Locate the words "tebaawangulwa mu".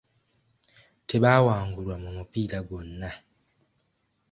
1.09-2.09